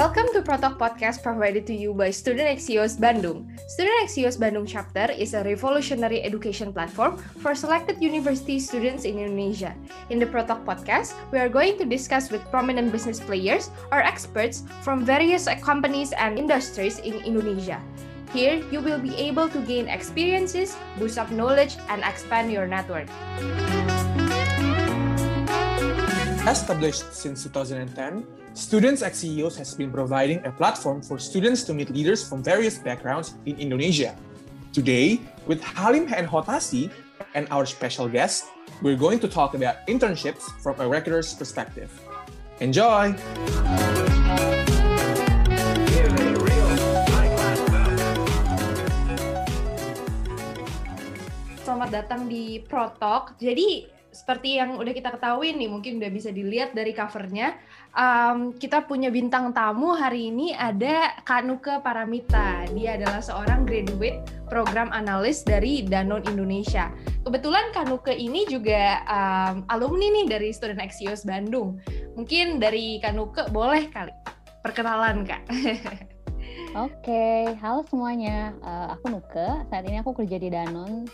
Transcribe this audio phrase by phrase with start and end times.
[0.00, 3.52] Welcome to Protok Podcast provided to you by Student Axios Bandung.
[3.68, 9.76] Student Axios Bandung chapter is a revolutionary education platform for selected university students in Indonesia.
[10.08, 14.64] In the Protok Podcast, we are going to discuss with prominent business players or experts
[14.80, 17.76] from various companies and industries in Indonesia.
[18.32, 23.04] Here, you will be able to gain experiences, boost up knowledge, and expand your network.
[26.46, 31.88] Established since 2010, Students at CEOs has been providing a platform for students to meet
[31.88, 34.18] leaders from various backgrounds in Indonesia.
[34.74, 36.90] Today, with Halim and Hotasi
[37.38, 38.50] and our special guest,
[38.82, 41.94] we're going to talk about internships from a recruiter's perspective.
[42.58, 43.14] Enjoy!
[51.62, 53.38] Selamat datang di Protok.
[53.38, 57.54] Jadi seperti yang udah kita ketahui nih, mungkin udah bisa dilihat dari covernya,
[57.94, 62.66] um, kita punya bintang tamu hari ini ada Kanuke Paramita.
[62.74, 66.90] Dia adalah seorang graduate program analis dari Danone Indonesia.
[67.22, 71.78] Kebetulan Kanuke ini juga um, alumni nih dari Student Axios Bandung.
[72.18, 74.12] Mungkin dari Kanuke boleh kali
[74.66, 75.42] perkenalan Kak.
[76.70, 77.42] Oke, okay.
[77.58, 78.54] halo semuanya.
[78.62, 79.48] Uh, aku Nuke.
[79.70, 81.06] Saat ini aku kerja di Danone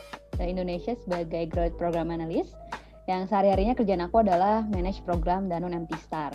[0.45, 2.53] Indonesia sebagai Graduate Program Analyst
[3.07, 6.35] yang sehari-harinya kerjaan aku adalah manage program Danone MT Star.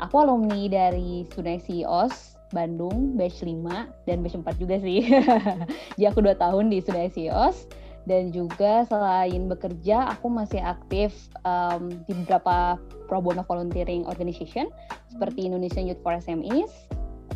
[0.00, 5.04] Aku alumni dari Sunai CEOS Bandung, batch 5 dan batch 4 juga sih.
[5.96, 11.88] Jadi aku 2 tahun di Sunai CEOS dan juga selain bekerja aku masih aktif um,
[12.04, 12.76] di beberapa
[13.08, 14.68] pro bono volunteering organization
[15.08, 16.68] seperti Indonesian Youth for SMEs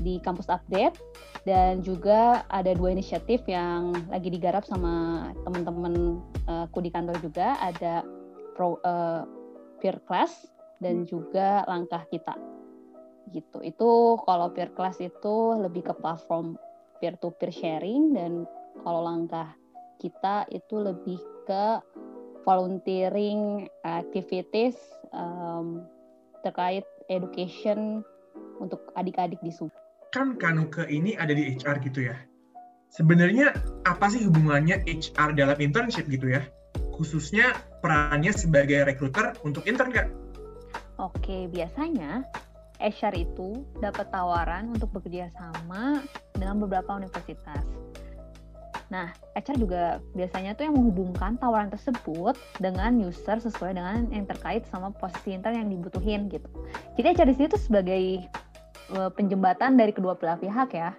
[0.04, 1.00] di kampus update
[1.48, 8.04] dan juga ada dua inisiatif yang lagi digarap sama teman-teman uh, di kantor juga ada
[8.58, 9.22] pro, uh,
[9.78, 10.50] peer class
[10.82, 11.08] dan hmm.
[11.08, 12.34] juga langkah kita
[13.30, 13.90] gitu itu
[14.24, 16.58] kalau peer class itu lebih ke platform
[16.98, 18.48] peer to peer sharing dan
[18.82, 19.54] kalau langkah
[20.02, 21.78] kita itu lebih ke
[22.46, 24.78] volunteering activities
[25.12, 25.84] um,
[26.40, 28.00] terkait education
[28.62, 29.68] untuk adik-adik di sub.
[30.14, 32.16] Kan Kanuke ini ada di HR gitu ya.
[32.88, 33.52] Sebenarnya
[33.84, 36.40] apa sih hubungannya HR dalam internship gitu ya?
[36.98, 40.10] Khususnya perannya sebagai rekruter untuk intern kak?
[40.98, 42.26] Oke, biasanya
[42.82, 46.02] HR itu dapat tawaran untuk bekerja sama
[46.34, 47.62] dengan beberapa universitas.
[48.88, 49.82] Nah, HR juga
[50.16, 55.60] biasanya tuh yang menghubungkan tawaran tersebut dengan user sesuai dengan yang terkait sama posisi intern
[55.60, 56.48] yang dibutuhin gitu.
[56.98, 58.02] Jadi HR di sini tuh sebagai
[58.90, 60.96] eh, penjembatan dari kedua belah pihak ya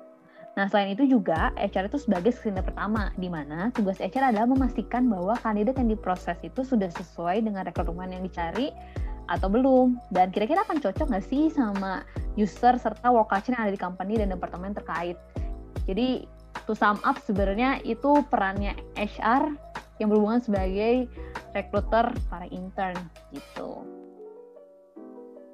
[0.59, 5.07] Nah, selain itu juga HR itu sebagai screener pertama, di mana tugas HR adalah memastikan
[5.07, 8.75] bahwa kandidat yang diproses itu sudah sesuai dengan rekrutmen yang dicari
[9.31, 12.03] atau belum, dan kira-kira akan cocok nggak sih sama
[12.35, 15.15] user serta work culture yang ada di company dan departemen terkait.
[15.87, 16.27] Jadi,
[16.67, 19.55] to sum up sebenarnya itu perannya HR
[20.03, 21.07] yang berhubungan sebagai
[21.55, 22.99] rekruter para intern
[23.31, 23.79] gitu.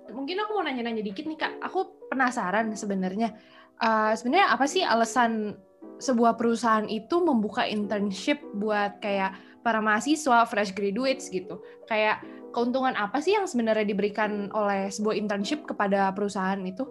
[0.09, 3.35] Mungkin aku mau nanya-nanya dikit nih Kak, aku penasaran sebenarnya
[3.83, 5.59] uh, sebenarnya apa sih alasan
[5.99, 12.23] sebuah perusahaan itu membuka internship buat kayak para mahasiswa fresh graduates gitu kayak
[12.55, 16.87] keuntungan apa sih yang sebenarnya diberikan oleh sebuah internship kepada perusahaan itu?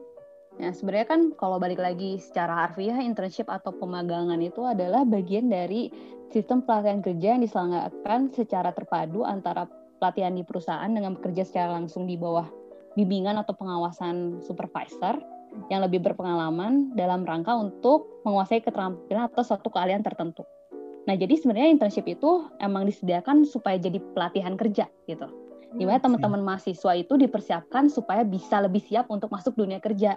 [0.61, 5.91] Ya sebenarnya kan kalau balik lagi secara harfiah internship atau pemagangan itu adalah bagian dari
[6.31, 9.67] sistem pelatihan kerja yang diselenggarakan secara terpadu antara
[9.99, 12.47] pelatihan di perusahaan dengan bekerja secara langsung di bawah
[12.95, 15.19] bimbingan atau pengawasan supervisor
[15.71, 20.43] yang lebih berpengalaman dalam rangka untuk menguasai keterampilan atau suatu keahlian tertentu.
[21.05, 25.29] Nah, jadi sebenarnya internship itu emang disediakan supaya jadi pelatihan kerja gitu.
[25.75, 30.17] Di mana hmm, teman-teman mahasiswa itu dipersiapkan supaya bisa lebih siap untuk masuk dunia kerja.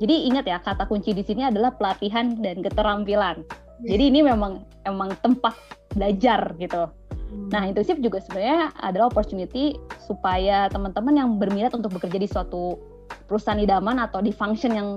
[0.00, 3.46] Jadi ingat ya, kata kunci di sini adalah pelatihan dan keterampilan.
[3.84, 5.54] Jadi ini memang emang tempat
[5.92, 6.88] belajar gitu.
[7.32, 9.74] Nah, internship juga sebenarnya adalah opportunity
[10.06, 12.78] supaya teman-teman yang berminat untuk bekerja di suatu
[13.26, 14.88] perusahaan idaman atau di function yang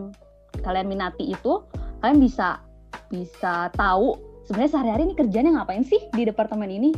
[0.64, 1.64] kalian minati itu
[2.02, 2.62] kalian bisa
[3.12, 4.18] bisa tahu
[4.48, 6.92] sebenarnya sehari-hari ini kerjanya ngapain sih di departemen ini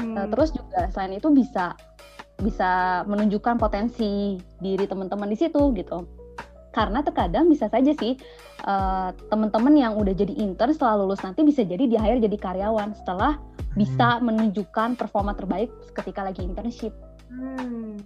[0.00, 0.16] hmm.
[0.16, 1.76] Eh, terus juga selain itu bisa
[2.42, 6.04] bisa menunjukkan potensi diri teman-teman di situ gitu
[6.72, 8.16] karena terkadang bisa saja sih
[8.64, 12.96] uh, teman-teman yang udah jadi intern setelah lulus nanti bisa jadi di hire jadi karyawan
[12.96, 13.36] setelah
[13.76, 14.24] bisa hmm.
[14.28, 16.92] menunjukkan performa terbaik ketika lagi internship.
[17.28, 18.00] Hmm.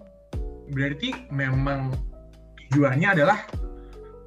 [0.70, 1.94] Berarti memang
[2.70, 3.38] tujuannya adalah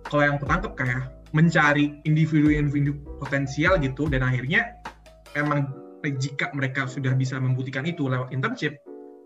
[0.07, 1.01] kalau yang ketangkep kayak
[1.35, 4.73] mencari individu-individu potensial gitu dan akhirnya
[5.37, 5.69] emang
[6.01, 8.79] jika mereka sudah bisa membuktikan itu lewat internship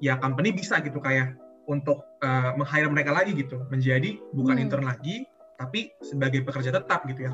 [0.03, 1.37] ya company bisa gitu kayak
[1.67, 4.63] untuk uh, meng-hire mereka lagi gitu menjadi bukan hmm.
[4.67, 7.33] intern lagi tapi sebagai pekerja tetap gitu ya.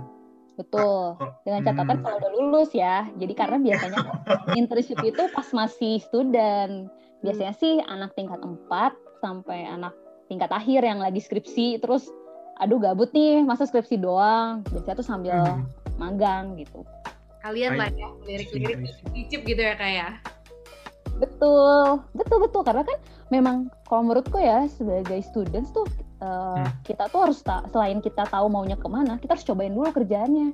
[0.60, 1.16] Betul.
[1.48, 2.04] Dengan catatan hmm.
[2.04, 3.08] kalau udah lulus ya.
[3.16, 3.98] Jadi karena biasanya
[4.54, 6.92] internship itu pas masih student.
[7.24, 8.68] Biasanya sih anak tingkat 4
[9.24, 9.96] sampai anak
[10.28, 12.08] tingkat akhir yang lagi skripsi terus
[12.60, 14.68] aduh gabut nih masa skripsi doang.
[14.68, 15.64] Biasanya tuh sambil hmm.
[15.96, 16.84] magang gitu.
[17.40, 18.84] Kalian lah ya lirik-lirik
[19.16, 19.96] cicip gitu ya kayak.
[19.96, 20.40] Ya?
[21.20, 23.00] Betul, betul betul karena kan
[23.30, 25.86] memang kalau menurutku ya sebagai students tuh
[26.22, 26.70] uh, hmm.
[26.86, 30.54] kita tuh harus ta selain kita tahu maunya ke mana, kita harus cobain dulu kerjaannya.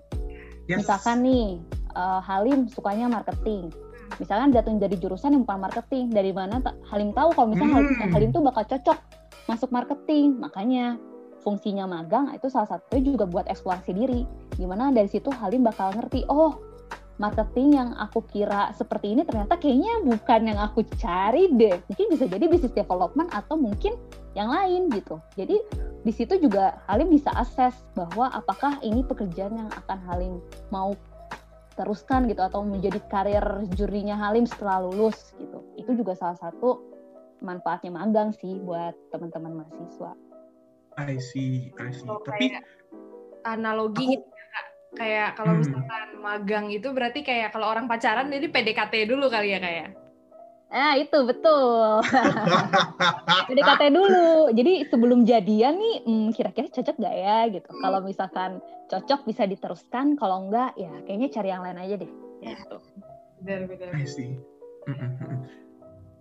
[0.65, 0.83] Yes.
[0.83, 1.59] Misalkan nih
[1.95, 3.71] uh, Halim sukanya marketing,
[4.17, 7.79] misalkan jatuh jadi jurusan yang bukan marketing, dari mana Halim tahu kalau misalnya hmm.
[7.79, 8.97] Halim, Halim tuh bakal cocok
[9.45, 10.97] masuk marketing, makanya
[11.45, 14.25] fungsinya magang itu salah satunya juga buat eksplorasi diri.
[14.57, 16.57] Gimana dari situ Halim bakal ngerti, oh
[17.15, 21.79] marketing yang aku kira seperti ini ternyata kayaknya bukan yang aku cari deh.
[21.87, 23.95] Mungkin bisa jadi bisnis development atau mungkin
[24.35, 25.19] yang lain gitu.
[25.39, 25.55] Jadi
[26.03, 30.33] di situ juga Halim bisa akses bahwa apakah ini pekerjaan yang akan Halim
[30.69, 30.91] mau
[31.75, 33.43] teruskan gitu atau menjadi karir
[33.75, 35.63] jurinya Halim setelah lulus gitu.
[35.79, 36.83] Itu juga salah satu
[37.43, 40.15] manfaatnya magang sih buat teman-teman mahasiswa.
[40.95, 42.07] I see, I see.
[42.07, 42.55] Oh, Tapi
[43.43, 44.34] analogi aku,
[44.95, 45.61] kayak kalau hmm.
[45.61, 49.93] misalkan magang itu berarti kayak kalau orang pacaran jadi PDKT dulu kali ya kayak.
[50.71, 52.01] Nah itu betul.
[53.47, 54.49] PDKT dulu.
[54.51, 57.69] Jadi sebelum jadian nih hmm, kira-kira cocok gak ya gitu.
[57.69, 57.81] Hmm.
[57.85, 58.51] Kalau misalkan
[58.89, 62.11] cocok bisa diteruskan, kalau enggak ya kayaknya cari yang lain aja deh.
[62.41, 62.77] Gitu.
[63.45, 63.89] Benar benar.
[63.93, 64.35] I see.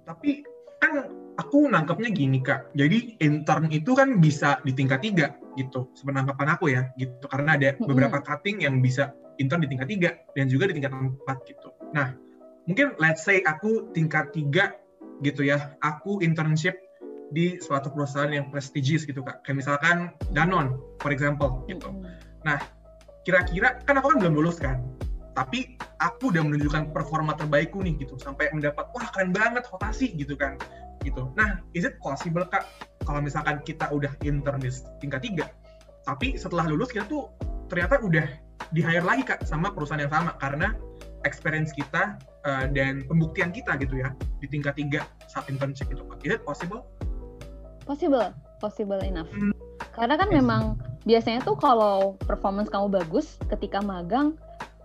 [0.04, 0.44] Tapi
[0.84, 1.08] kan
[1.40, 2.68] aku nangkepnya gini kak.
[2.76, 5.88] Jadi intern itu kan bisa di tingkat tiga gitu.
[5.96, 7.24] Sepenangkapan aku ya gitu.
[7.32, 11.48] Karena ada beberapa cutting yang bisa intern di tingkat tiga dan juga di tingkat empat
[11.48, 11.72] gitu.
[11.96, 12.12] Nah
[12.68, 14.76] mungkin let's say aku tingkat tiga
[15.24, 15.72] gitu ya.
[15.80, 16.76] Aku internship
[17.32, 19.42] di suatu perusahaan yang prestigious gitu kak.
[19.42, 19.96] Kayak misalkan
[20.36, 21.88] Danon, for example gitu.
[22.44, 22.60] Nah
[23.24, 24.84] kira-kira kan aku kan belum lulus kan
[25.34, 28.14] tapi aku udah menunjukkan performa terbaikku nih gitu.
[28.22, 30.54] Sampai mendapat wah keren banget rotasi gitu kan.
[31.02, 31.30] Gitu.
[31.34, 32.64] Nah is it possible kak
[33.04, 34.70] kalau misalkan kita udah intern di
[35.02, 35.46] tingkat tiga
[36.04, 37.32] tapi setelah lulus kita tuh
[37.72, 38.28] ternyata udah
[38.70, 40.36] di hire lagi kak sama perusahaan yang sama.
[40.38, 40.76] Karena
[41.24, 46.20] experience kita uh, dan pembuktian kita gitu ya di tingkat tiga saat internship itu kak.
[46.22, 46.84] Is it possible?
[47.88, 48.30] Possible.
[48.60, 49.28] Possible enough.
[49.32, 49.52] Hmm.
[49.94, 50.36] karena kan yes.
[50.42, 50.62] memang
[51.06, 54.34] biasanya tuh kalau performance kamu bagus ketika magang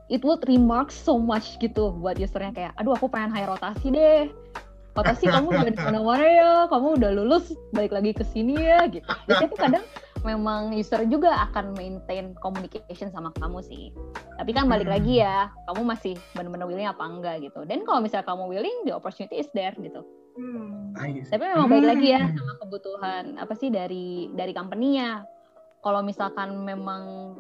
[0.09, 4.27] it would remark so much gitu buat usernya kayak aduh aku pengen high rotasi deh.
[4.97, 6.51] Rotasi kamu udah di mana-mana ya?
[6.67, 9.05] Kamu udah lulus balik lagi ke sini ya gitu.
[9.29, 9.85] Jadi tuh kadang
[10.27, 13.93] memang user juga akan maintain communication sama kamu sih.
[14.35, 17.63] Tapi kan balik lagi ya kamu masih benar-benar willing apa enggak gitu.
[17.63, 20.03] Dan kalau misalnya kamu willing the opportunity is there gitu.
[20.39, 20.95] Hmm.
[21.27, 22.39] tapi memang balik lagi ya hmm.
[22.39, 25.23] sama kebutuhan apa sih dari dari company-nya.
[25.79, 27.35] Kalau misalkan memang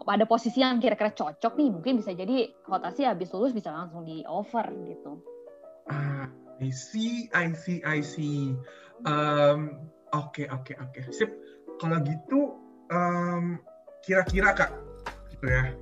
[0.00, 4.24] pada posisi yang kira-kira cocok nih mungkin bisa jadi rotasi habis lulus bisa langsung di
[4.24, 5.20] offer gitu.
[5.92, 6.30] Ah,
[6.60, 8.56] I see, I see, I see.
[9.04, 11.00] Um, oke, oke, oke.
[11.12, 11.30] Sip.
[11.80, 12.60] Kalau gitu,
[12.92, 13.56] um,
[14.04, 14.70] kira-kira kak,
[15.32, 15.72] gitu ya,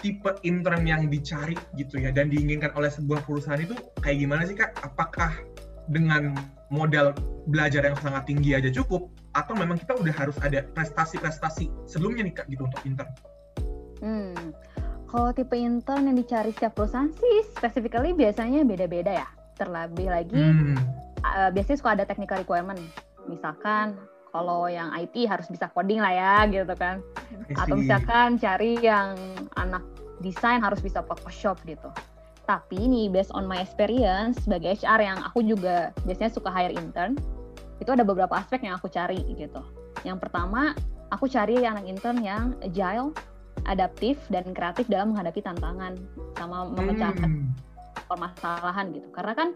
[0.00, 4.56] tipe intern yang dicari gitu ya dan diinginkan oleh sebuah perusahaan itu kayak gimana sih
[4.56, 4.72] kak?
[4.80, 5.34] Apakah
[5.90, 6.38] dengan
[6.70, 7.12] modal
[7.50, 12.34] belajar yang sangat tinggi aja cukup atau memang kita udah harus ada prestasi-prestasi sebelumnya nih
[12.34, 13.10] kak gitu untuk intern?
[14.00, 14.56] Hmm,
[15.08, 19.28] kalau tipe intern yang dicari setiap perusahaan sih specifically biasanya beda-beda ya.
[19.60, 20.76] Terlebih lagi hmm.
[21.20, 22.80] uh, biasanya suka ada technical requirement.
[23.28, 27.04] Misalkan kalau yang IT harus bisa coding lah ya gitu kan.
[27.58, 29.18] Atau misalkan cari yang
[29.58, 29.82] anak
[30.22, 31.90] desain harus bisa Photoshop gitu.
[32.46, 37.14] Tapi ini based on my experience sebagai HR yang aku juga biasanya suka hire intern,
[37.78, 39.62] itu ada beberapa aspek yang aku cari gitu.
[40.02, 40.74] Yang pertama,
[41.14, 43.14] aku cari anak intern yang agile,
[43.70, 45.94] adaptif dan kreatif dalam menghadapi tantangan
[46.34, 47.48] sama memecahkan hmm.
[48.10, 49.08] permasalahan gitu.
[49.14, 49.48] Karena kan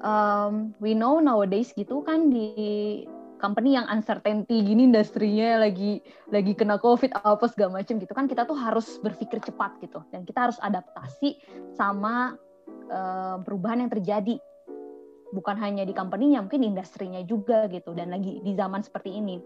[0.00, 3.04] um, we know nowadays gitu kan di
[3.40, 8.44] company yang uncertainty gini industrinya lagi lagi kena covid apa segala macam gitu kan kita
[8.44, 11.40] tuh harus berpikir cepat gitu dan kita harus adaptasi
[11.72, 12.36] sama
[12.92, 14.36] uh, perubahan yang terjadi
[15.30, 17.94] bukan hanya di company-nya, mungkin industrinya juga gitu.
[17.94, 19.38] Dan lagi di zaman seperti ini.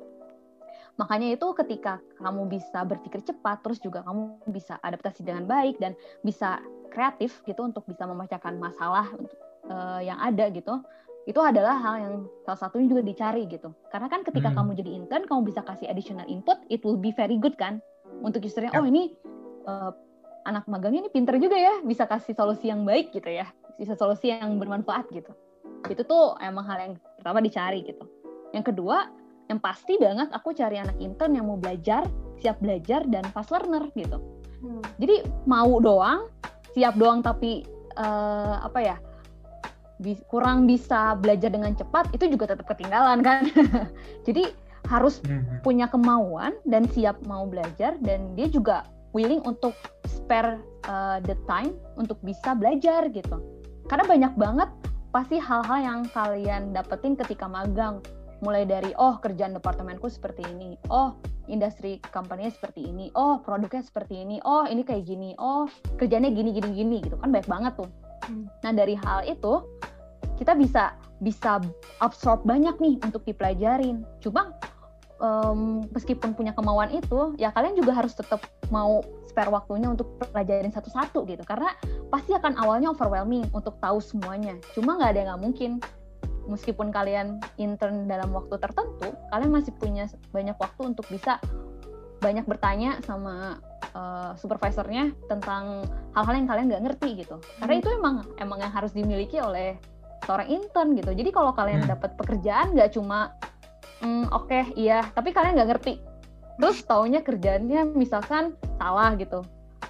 [0.94, 5.98] Makanya itu ketika kamu bisa berpikir cepat, terus juga kamu bisa adaptasi dengan baik dan
[6.22, 6.62] bisa
[6.94, 9.10] kreatif gitu untuk bisa memecahkan masalah
[9.66, 10.78] uh, yang ada gitu.
[11.24, 13.74] Itu adalah hal yang salah satunya juga dicari gitu.
[13.90, 14.56] Karena kan ketika hmm.
[14.60, 17.82] kamu jadi intern, kamu bisa kasih additional input, it will be very good kan
[18.22, 18.70] untuk usernya.
[18.78, 19.16] Oh ini
[19.66, 19.90] uh,
[20.46, 24.30] anak magangnya ini pinter juga ya, bisa kasih solusi yang baik gitu ya, bisa solusi
[24.30, 25.32] yang bermanfaat gitu
[25.92, 28.04] itu tuh emang hal yang pertama dicari gitu
[28.56, 29.10] yang kedua
[29.48, 32.08] yang pasti banget aku cari anak intern yang mau belajar
[32.40, 34.20] siap belajar dan fast learner gitu.
[34.64, 34.84] Hmm.
[35.00, 36.28] Jadi mau doang,
[36.72, 37.64] siap doang tapi
[37.96, 38.96] uh, apa ya?
[40.00, 43.46] Bi kurang bisa belajar dengan cepat itu juga tetap ketinggalan kan.
[44.26, 44.50] Jadi
[44.88, 45.64] harus hmm.
[45.64, 48.84] punya kemauan dan siap mau belajar dan dia juga
[49.16, 49.72] willing untuk
[50.04, 50.60] spare
[50.90, 53.40] uh, the time untuk bisa belajar gitu.
[53.88, 54.68] Karena banyak banget
[55.14, 58.02] pasti hal-hal yang kalian dapetin ketika magang.
[58.44, 61.16] Mulai dari oh kerjaan departemenku seperti ini, oh
[61.48, 65.64] industri company seperti ini, oh produknya seperti ini, oh ini kayak gini, oh
[65.96, 67.90] kerjanya gini gini gini gitu kan banyak banget tuh.
[68.28, 68.46] Hmm.
[68.60, 69.64] Nah dari hal itu
[70.36, 70.92] kita bisa
[71.24, 71.64] bisa
[72.04, 74.04] absorb banyak nih untuk dipelajarin.
[74.20, 74.52] Cuma
[75.24, 79.00] um, meskipun punya kemauan itu, ya kalian juga harus tetap mau
[79.34, 81.74] spare waktunya untuk pelajarin satu-satu gitu karena
[82.06, 85.70] pasti akan awalnya overwhelming untuk tahu semuanya cuma nggak ada yang nggak mungkin
[86.46, 91.40] meskipun kalian intern dalam waktu tertentu kalian masih punya banyak waktu untuk bisa
[92.20, 93.60] banyak bertanya sama
[93.92, 95.84] uh, supervisornya tentang
[96.16, 97.82] hal-hal yang kalian nggak ngerti gitu karena hmm.
[97.84, 99.76] itu emang emang yang harus dimiliki oleh
[100.24, 101.92] seorang intern gitu jadi kalau kalian hmm.
[101.92, 103.36] dapat pekerjaan nggak cuma
[104.00, 106.00] mm, oke okay, iya tapi kalian nggak ngerti
[106.56, 109.44] terus taunya kerjanya misalkan salah gitu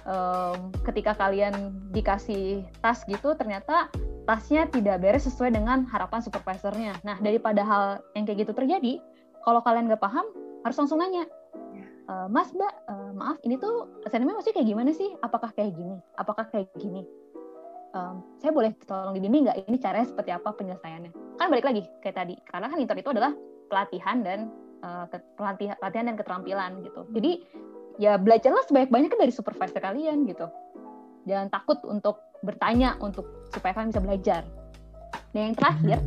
[0.05, 3.89] um, ketika kalian dikasih tas gitu ternyata
[4.25, 6.97] tasnya tidak beres sesuai dengan harapan supervisornya.
[7.05, 7.83] Nah daripada hal
[8.17, 8.93] yang kayak gitu terjadi
[9.45, 10.25] kalau kalian nggak paham
[10.65, 11.29] harus langsung nanya.
[12.09, 15.13] E, Mas Mbak uh, maaf ini tuh assignment maksudnya kayak gimana sih?
[15.21, 15.97] Apakah kayak gini?
[16.17, 17.05] Apakah kayak gini?
[17.93, 19.69] Um, saya boleh tolong dibimbing nggak?
[19.69, 21.37] Ini caranya seperti apa penyelesaiannya?
[21.37, 23.31] Kan balik lagi kayak tadi karena kan intern itu adalah
[23.69, 24.39] pelatihan dan
[24.81, 25.05] uh,
[25.37, 27.01] pelatihan, pelatihan dan keterampilan gitu.
[27.13, 27.31] Jadi
[27.95, 30.47] ya belajarlah sebanyak-banyaknya dari supervisor kalian gitu.
[31.25, 34.41] Jangan takut untuk bertanya untuk supaya kalian bisa belajar.
[35.33, 35.99] Dan yang terakhir,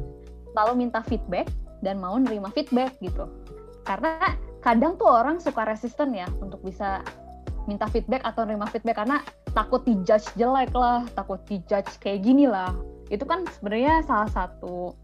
[0.54, 1.50] selalu minta feedback
[1.83, 3.26] dan mau nerima feedback gitu.
[3.83, 7.02] Karena kadang tuh orang suka resisten ya untuk bisa
[7.68, 9.21] minta feedback atau nerima feedback karena
[9.52, 12.73] takut dijudge jelek lah, takut dijudge kayak gini lah.
[13.12, 14.97] Itu kan sebenarnya salah satu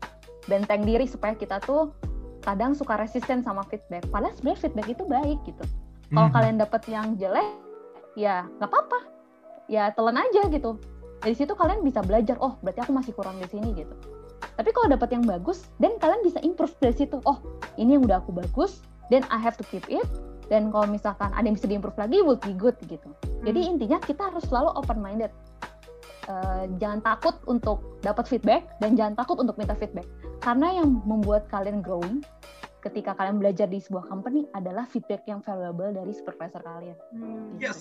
[0.48, 1.92] benteng diri supaya kita tuh
[2.44, 4.04] kadang suka resisten sama feedback.
[4.12, 5.64] Padahal sebenarnya feedback itu baik gitu.
[6.12, 6.36] Kalau hmm.
[6.36, 7.48] kalian dapet yang jelek,
[8.18, 8.98] ya nggak apa-apa.
[9.70, 10.76] Ya telan aja gitu.
[11.24, 13.94] Dari situ kalian bisa belajar, oh berarti aku masih kurang di sini gitu.
[14.54, 17.18] Tapi kalau dapat yang bagus, dan kalian bisa improve dari situ.
[17.24, 17.40] Oh,
[17.80, 20.04] ini yang udah aku bagus, then I have to keep it.
[20.52, 23.08] Dan kalau misalkan ada yang bisa diimprove lagi, will be good gitu.
[23.42, 23.70] Jadi hmm.
[23.76, 25.32] intinya kita harus selalu open minded.
[26.24, 30.08] Uh, eh, jangan takut untuk dapat feedback dan jangan takut untuk minta feedback
[30.40, 32.24] karena yang membuat kalian growing
[32.84, 36.98] ketika kalian belajar di sebuah company adalah feedback yang valuable dari supervisor kalian.
[37.16, 37.56] Hmm.
[37.56, 37.80] Yes.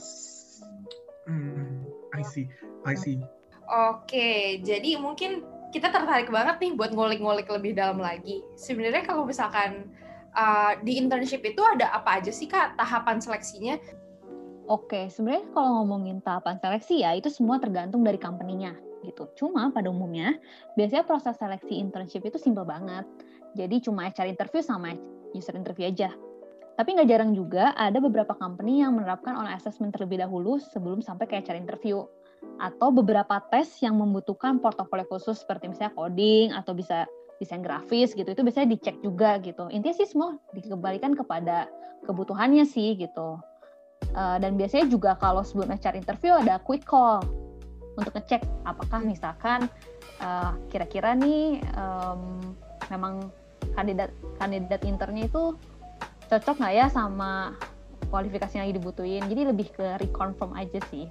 [1.28, 2.48] Hmm, I see,
[2.88, 3.20] I see.
[3.68, 8.44] Oke, jadi mungkin kita tertarik banget nih buat ngulik-ngulik lebih dalam lagi.
[8.60, 9.88] Sebenarnya kalau misalkan
[10.36, 13.80] uh, di internship itu ada apa aja sih kak tahapan seleksinya?
[14.68, 19.28] Oke, sebenarnya kalau ngomongin tahapan seleksi ya itu semua tergantung dari company-nya gitu.
[19.36, 20.40] Cuma pada umumnya
[20.80, 23.04] biasanya proses seleksi internship itu simpel banget.
[23.54, 24.98] Jadi cuma HR interview sama
[25.34, 26.14] user interview aja.
[26.74, 31.30] Tapi nggak jarang juga ada beberapa company yang menerapkan on assessment terlebih dahulu sebelum sampai
[31.30, 32.02] ke HR interview.
[32.58, 37.06] Atau beberapa tes yang membutuhkan portofolio khusus seperti misalnya coding atau bisa
[37.38, 38.26] desain grafis gitu.
[38.26, 39.70] Itu biasanya dicek juga gitu.
[39.70, 41.70] Intinya sih semua dikembalikan kepada
[42.10, 43.38] kebutuhannya sih gitu.
[44.14, 47.24] Uh, dan biasanya juga kalau sebelum HR interview ada quick call
[47.94, 49.70] untuk ngecek apakah misalkan
[50.20, 51.62] uh, kira-kira nih
[52.90, 53.30] memang
[53.74, 55.56] kandidat kandidat internya itu
[56.28, 57.56] cocok nggak ya sama
[58.12, 61.08] kualifikasi yang lagi dibutuhin jadi lebih ke reconfirm aja sih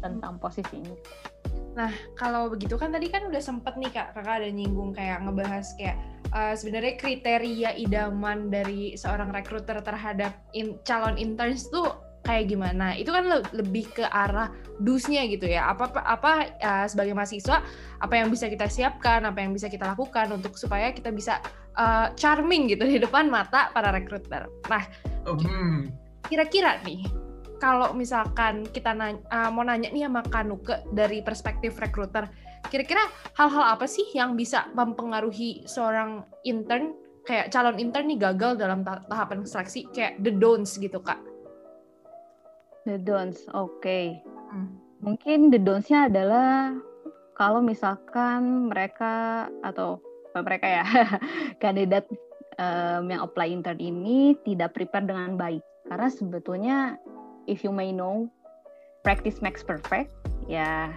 [0.00, 0.94] tentang posisi ini.
[1.76, 5.76] Nah, kalau begitu kan tadi kan udah sempet nih Kak, Kakak ada nyinggung kayak ngebahas
[5.76, 6.00] kayak
[6.32, 11.92] uh, sebenarnya kriteria idaman dari seorang rekruter terhadap in, calon interns tuh
[12.26, 12.98] kayak gimana.
[12.98, 14.50] Itu kan le lebih ke arah
[14.82, 15.70] dusnya gitu ya.
[15.70, 17.62] Apa apa uh, sebagai mahasiswa
[18.02, 21.38] apa yang bisa kita siapkan apa yang bisa kita lakukan untuk supaya kita bisa
[21.78, 24.50] uh, charming gitu di depan mata para rekruter.
[24.66, 24.82] Nah
[25.30, 25.94] hmm.
[26.26, 27.06] kira-kira nih
[27.56, 32.26] kalau misalkan kita nanya, uh, mau nanya nih sama Kanuke dari perspektif rekruter
[32.66, 33.06] kira-kira
[33.38, 36.98] hal-hal apa sih yang bisa mempengaruhi seorang intern?
[37.22, 41.18] Kayak calon intern nih gagal dalam tahapan seleksi kayak the don'ts gitu kak
[42.86, 43.82] The don'ts, oke.
[43.82, 44.22] Okay.
[44.54, 44.78] Hmm.
[45.02, 46.70] Mungkin the don'ts-nya adalah
[47.34, 49.98] kalau misalkan mereka atau
[50.38, 50.84] mereka ya
[51.62, 52.06] kandidat
[52.62, 55.66] um, yang apply intern ini tidak prepare dengan baik.
[55.90, 56.78] Karena sebetulnya
[57.50, 58.30] if you may know
[59.02, 60.14] practice makes perfect,
[60.46, 60.94] ya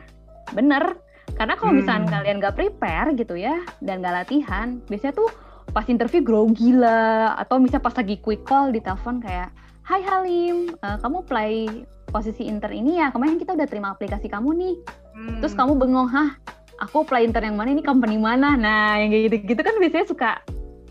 [0.53, 0.93] bener.
[1.41, 1.81] Karena kalau hmm.
[1.81, 5.29] misalkan kalian nggak prepare gitu ya dan nggak latihan, biasanya tuh
[5.74, 9.50] pas interview grogi lah atau misalnya pas lagi quick call di telepon kayak
[9.89, 11.65] Hai Halim, uh, kamu play
[12.13, 13.10] posisi intern ini ya.
[13.10, 14.75] Kemarin kita udah terima aplikasi kamu nih.
[15.17, 15.41] Hmm.
[15.41, 16.38] Terus kamu bengong, hah?
[16.86, 18.53] Aku apply intern yang mana ini company mana?
[18.53, 20.31] Nah, yang kayak gitu-gitu kan biasanya suka,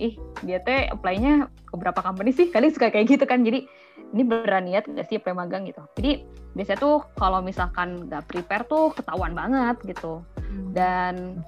[0.03, 2.51] ih dia teh apply-nya ke berapa company sih?
[2.51, 3.47] Kali suka kayak gitu kan.
[3.47, 3.71] Jadi
[4.19, 5.79] ini beneran niat nggak sih apply magang gitu.
[5.95, 6.27] Jadi
[6.59, 10.27] biasanya tuh kalau misalkan nggak prepare tuh ketahuan banget gitu.
[10.43, 10.75] Hmm.
[10.75, 11.47] Dan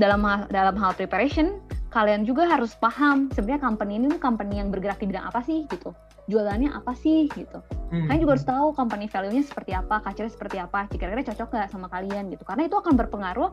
[0.00, 1.60] dalam dalam hal preparation
[1.92, 5.68] kalian juga harus paham sebenarnya company ini tuh company yang bergerak di bidang apa sih
[5.68, 5.92] gitu
[6.30, 7.58] jualannya apa sih gitu
[7.90, 8.06] hmm.
[8.06, 11.90] kalian juga harus tahu company value-nya seperti apa culture seperti apa kira-kira cocok gak sama
[11.90, 13.50] kalian gitu karena itu akan berpengaruh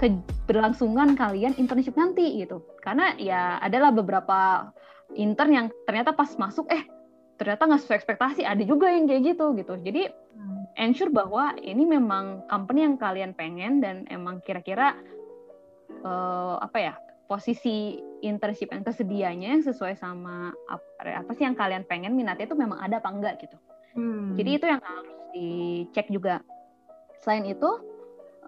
[0.00, 0.16] ke
[0.48, 4.72] berlangsungan kalian internship nanti gitu karena ya adalah beberapa
[5.12, 6.88] intern yang ternyata pas masuk eh
[7.36, 10.80] ternyata nggak sesuai ekspektasi ada juga yang kayak gitu gitu jadi hmm.
[10.80, 14.96] ensure bahwa ini memang company yang kalian pengen dan emang kira-kira
[16.00, 16.94] uh, apa ya
[17.30, 17.94] posisi
[18.26, 22.82] internship yang tersedianya yang sesuai sama apa, apa sih yang kalian pengen minatnya itu memang
[22.82, 23.54] ada apa enggak gitu.
[23.94, 24.34] Hmm.
[24.34, 26.42] Jadi itu yang harus dicek juga.
[27.22, 27.70] Selain itu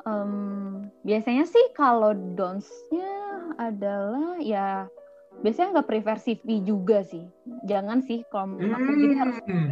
[0.02, 3.14] um, biasanya sih kalau dons-nya
[3.62, 4.90] adalah ya
[5.46, 7.22] biasanya nggak prefer CV juga sih.
[7.70, 9.70] Jangan sih kalau menurut aku jadi harus hmm.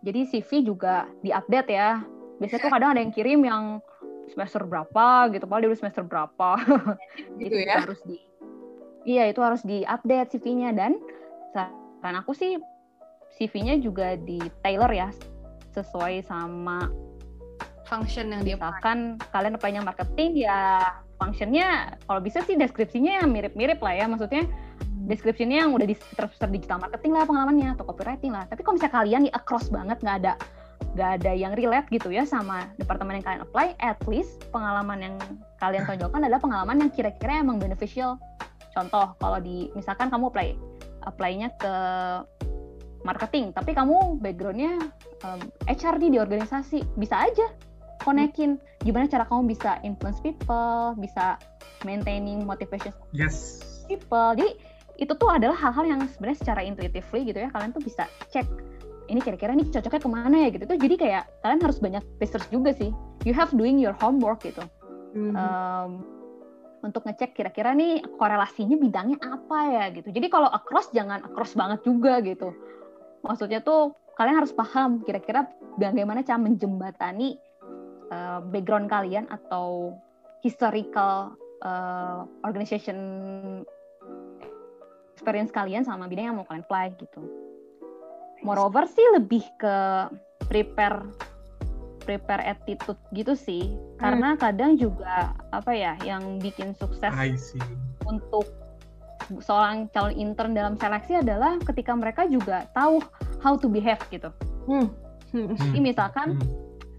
[0.00, 2.00] jadi CV juga diupdate ya.
[2.40, 3.84] Biasanya tuh kadang ada yang kirim yang
[4.30, 6.50] semester berapa gitu padahal dia udah semester berapa.
[7.40, 7.82] Gitu itu ya.
[7.82, 8.16] harus di
[9.02, 10.94] iya itu harus diupdate CV-nya dan
[11.50, 12.58] saran aku sih
[13.34, 15.08] CV-nya juga di tailor ya
[15.72, 16.92] sesuai sama
[17.88, 23.94] function yang dia misalkan kalian apply-nya marketing ya functionnya kalau bisa sih deskripsinya mirip-mirip lah
[23.94, 24.06] ya.
[24.08, 24.48] Maksudnya
[25.06, 28.46] deskripsinya yang udah di digital marketing lah pengalamannya atau copywriting lah.
[28.48, 30.32] Tapi kalau misalnya kalian nih across banget nggak ada
[30.92, 35.14] gak ada yang relate gitu ya sama departemen yang kalian apply, at least pengalaman yang
[35.58, 38.20] kalian tonjolkan adalah pengalaman yang kira-kira emang beneficial.
[38.72, 40.48] Contoh, kalau di misalkan kamu apply
[41.02, 41.74] apply-nya ke
[43.02, 44.78] marketing, tapi kamu backgroundnya
[45.26, 47.50] um, HRD di organisasi, bisa aja
[48.02, 51.38] konekin gimana cara kamu bisa influence people, bisa
[51.86, 53.62] maintaining motivation yes.
[53.86, 54.34] people.
[54.34, 54.58] Jadi
[55.00, 58.44] itu tuh adalah hal-hal yang sebenarnya secara intuitively gitu ya kalian tuh bisa cek
[59.12, 60.64] ini kira-kira nih cocoknya ke mana ya gitu.
[60.64, 62.88] Tuh jadi kayak kalian harus banyak research juga sih.
[63.28, 64.64] You have doing your homework gitu.
[65.12, 65.36] Mm-hmm.
[65.36, 65.90] um,
[66.82, 70.08] untuk ngecek kira-kira nih korelasinya bidangnya apa ya gitu.
[70.10, 72.50] Jadi kalau across jangan across banget juga gitu.
[73.22, 75.46] Maksudnya tuh kalian harus paham kira-kira
[75.78, 77.38] bagaimana cara menjembatani
[78.10, 79.94] uh, background kalian atau
[80.42, 82.98] historical uh, organization
[85.14, 87.22] experience kalian sama bidang yang mau kalian apply gitu
[88.42, 89.76] moreover sih lebih ke
[90.50, 91.06] prepare
[92.02, 93.70] prepare attitude gitu sih
[94.02, 94.40] karena hmm.
[94.42, 97.14] kadang juga apa ya yang bikin sukses
[98.02, 98.50] untuk
[99.40, 102.98] seorang calon intern dalam seleksi adalah ketika mereka juga tahu
[103.40, 104.28] how to behave gitu.
[104.66, 104.90] Hmm.
[105.32, 105.56] Hmm.
[105.56, 106.36] Jadi misalkan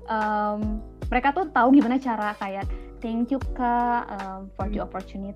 [0.08, 2.66] um, mereka tuh tahu gimana cara kayak
[3.04, 5.36] thank you kak um, for the opportunity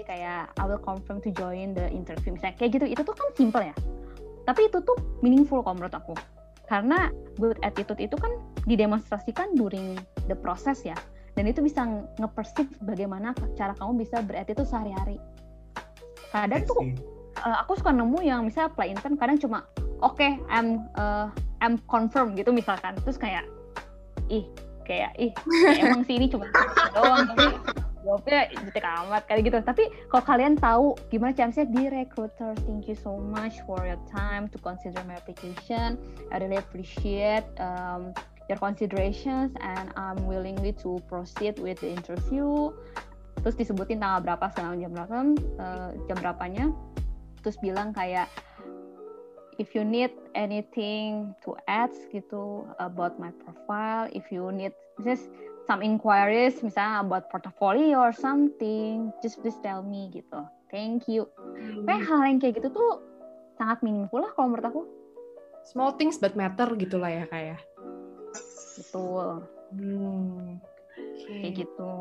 [0.00, 3.62] kayak I will confirm to join the interview misalnya kayak gitu itu tuh kan simple
[3.62, 3.74] ya
[4.48, 6.14] tapi itu tuh meaningful kalau menurut aku.
[6.70, 8.30] Karena good attitude itu kan
[8.64, 9.98] didemonstrasikan during
[10.30, 10.94] the process ya.
[11.34, 11.82] Dan itu bisa
[12.18, 15.18] nge-perceive bagaimana cara kamu bisa berattitude sehari-hari.
[16.30, 16.78] Kadang tuh
[17.42, 19.66] uh, aku suka nemu yang misalnya apply intern kadang cuma
[19.98, 22.94] oke okay, I'm uh, I'm confirm gitu misalkan.
[23.02, 23.46] Terus kayak
[24.30, 24.46] ih
[24.86, 26.46] kayak ih kayak emang sih ini cuma
[26.94, 27.46] doang tapi
[28.04, 29.58] jawabnya jutek amat kayak gitu.
[29.60, 34.48] Tapi kalau kalian tahu gimana caranya di recruiter thank you so much for your time
[34.48, 36.00] to consider my application.
[36.32, 38.16] I really appreciate um,
[38.48, 42.72] your considerations and I'm willingly to proceed with the interview.
[43.40, 45.16] Terus disebutin tanggal berapa sekarang jam berapa
[45.60, 46.66] uh, jam berapanya.
[47.40, 48.28] Terus bilang kayak
[49.60, 54.72] if you need anything to add gitu about my profile if you need
[55.04, 55.28] just
[55.70, 60.42] some inquiries misalnya about portfolio or something, just please tell me gitu.
[60.66, 61.30] Thank you.
[61.38, 61.86] Hmm.
[61.86, 62.98] Kayak hal yang kayak gitu tuh
[63.54, 64.82] sangat meaningful lah kalau menurut aku.
[65.62, 67.54] Small things but matter gitulah ya kayak.
[67.54, 67.58] Ya.
[68.82, 69.46] Betul.
[69.70, 70.58] Hmm.
[70.98, 71.38] Okay.
[71.38, 71.94] Kayak gitu.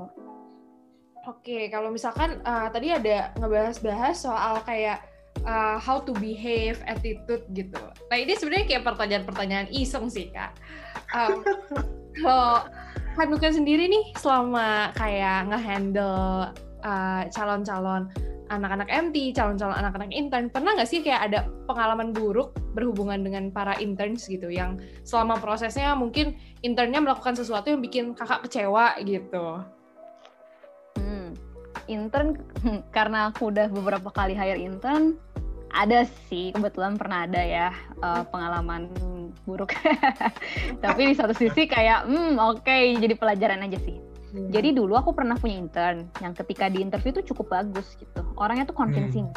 [1.29, 5.05] Oke, okay, kalau misalkan uh, tadi ada ngebahas-bahas soal kayak
[5.45, 7.83] uh, how to behave, attitude gitu.
[8.09, 10.57] Nah ini sebenarnya kayak pertanyaan-pertanyaan iseng sih kak.
[11.13, 11.45] Um,
[12.23, 12.65] kalau
[13.19, 16.55] Hanukan sendiri nih selama kayak ngehandle
[16.87, 18.07] uh, calon-calon
[18.47, 23.77] anak-anak MT, calon-calon anak-anak intern, pernah nggak sih kayak ada pengalaman buruk berhubungan dengan para
[23.77, 26.33] interns gitu, yang selama prosesnya mungkin
[26.65, 29.61] internnya melakukan sesuatu yang bikin kakak kecewa gitu?
[30.97, 31.35] Hmm,
[31.85, 32.39] intern
[32.95, 35.19] karena aku udah beberapa kali hire intern,
[35.73, 37.69] ada sih kebetulan pernah ada ya
[38.01, 38.89] uh, pengalaman
[39.45, 39.73] buruk
[40.83, 43.97] tapi di satu sisi kayak hmm oke okay, jadi pelajaran aja sih
[44.33, 44.49] hmm.
[44.49, 48.65] jadi dulu aku pernah punya intern yang ketika di interview itu cukup bagus gitu orangnya
[48.69, 49.29] tuh convincing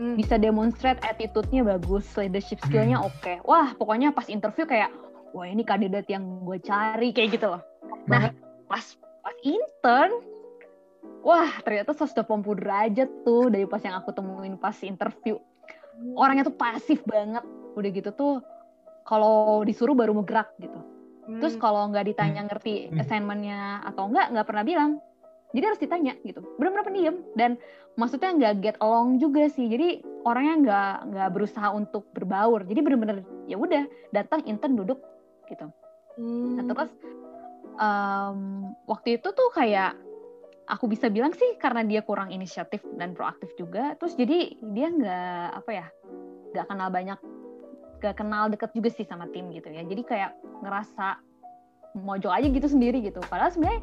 [0.00, 0.16] hmm.
[0.16, 3.08] bisa demonstrate attitude-nya bagus leadership skill-nya hmm.
[3.08, 3.36] oke okay.
[3.44, 4.92] wah pokoknya pas interview kayak
[5.36, 7.62] wah ini kandidat yang gue cari kayak gitu loh
[8.08, 8.32] nah
[8.70, 8.84] pas
[9.20, 10.12] pas intern
[11.26, 12.22] wah ternyata 180
[12.62, 15.36] derajat tuh dari pas yang aku temuin pas interview
[16.16, 17.44] orangnya tuh pasif banget
[17.76, 18.34] udah gitu tuh
[19.06, 20.80] kalau disuruh baru ngegerak gitu
[21.28, 21.40] hmm.
[21.40, 22.48] terus kalau nggak ditanya hmm.
[22.50, 23.00] ngerti hmm.
[23.00, 24.90] assignmentnya atau enggak nggak pernah bilang
[25.54, 27.56] jadi harus ditanya gitu benar-benar pendiam dan
[27.96, 33.24] maksudnya nggak get along juga sih jadi orangnya nggak nggak berusaha untuk berbaur jadi benar-benar
[33.48, 35.00] ya udah datang intern duduk
[35.48, 35.70] gitu
[36.18, 36.60] hmm.
[36.60, 36.90] nah terus
[37.78, 39.94] um, waktu itu tuh kayak
[40.66, 43.94] aku bisa bilang sih karena dia kurang inisiatif dan proaktif juga.
[43.98, 45.86] Terus jadi dia nggak apa ya
[46.54, 47.18] nggak kenal banyak
[47.96, 49.82] nggak kenal deket juga sih sama tim gitu ya.
[49.86, 51.22] Jadi kayak ngerasa
[51.96, 53.22] mojok aja gitu sendiri gitu.
[53.30, 53.80] Padahal sebenarnya